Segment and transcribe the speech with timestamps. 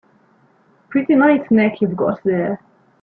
[0.89, 2.59] Pretty nice neck you've got there.